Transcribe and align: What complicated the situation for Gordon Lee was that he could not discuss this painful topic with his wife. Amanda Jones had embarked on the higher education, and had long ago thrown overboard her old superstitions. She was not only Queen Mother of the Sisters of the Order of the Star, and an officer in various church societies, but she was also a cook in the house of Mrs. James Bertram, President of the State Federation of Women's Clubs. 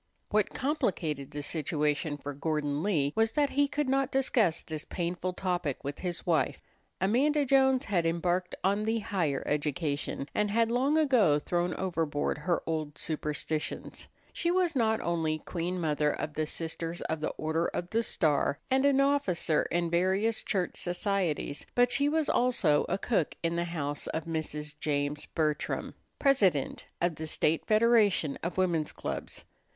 What 0.29 0.49
complicated 0.51 1.29
the 1.29 1.43
situation 1.43 2.17
for 2.17 2.33
Gordon 2.33 2.81
Lee 2.81 3.13
was 3.15 3.33
that 3.33 3.51
he 3.51 3.67
could 3.67 3.87
not 3.87 4.09
discuss 4.11 4.63
this 4.63 4.83
painful 4.83 5.33
topic 5.33 5.83
with 5.83 5.99
his 5.99 6.25
wife. 6.25 6.59
Amanda 6.99 7.45
Jones 7.45 7.85
had 7.85 8.03
embarked 8.07 8.55
on 8.63 8.85
the 8.85 8.97
higher 8.97 9.43
education, 9.45 10.27
and 10.33 10.49
had 10.49 10.71
long 10.71 10.97
ago 10.97 11.37
thrown 11.37 11.75
overboard 11.75 12.39
her 12.39 12.63
old 12.65 12.97
superstitions. 12.97 14.07
She 14.33 14.49
was 14.49 14.75
not 14.75 14.99
only 15.01 15.37
Queen 15.37 15.79
Mother 15.79 16.09
of 16.09 16.33
the 16.33 16.47
Sisters 16.47 17.01
of 17.01 17.19
the 17.19 17.29
Order 17.37 17.67
of 17.67 17.91
the 17.91 18.01
Star, 18.01 18.57
and 18.71 18.85
an 18.85 18.99
officer 19.01 19.67
in 19.69 19.91
various 19.91 20.41
church 20.41 20.77
societies, 20.77 21.67
but 21.75 21.91
she 21.91 22.09
was 22.09 22.27
also 22.27 22.87
a 22.89 22.97
cook 22.97 23.35
in 23.43 23.55
the 23.55 23.65
house 23.65 24.07
of 24.07 24.25
Mrs. 24.25 24.73
James 24.79 25.27
Bertram, 25.27 25.93
President 26.17 26.87
of 26.99 27.17
the 27.17 27.27
State 27.27 27.67
Federation 27.67 28.35
of 28.41 28.57
Women's 28.57 28.93
Clubs. 28.93 29.45